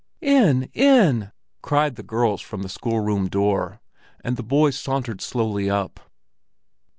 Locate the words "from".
2.41-2.63